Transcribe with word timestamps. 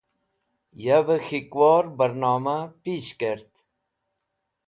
Yavey 0.83 1.21
K̃hikwor 1.25 1.83
Barnoma 1.97 2.57
Pish 2.81 3.13
Kert 3.19 3.51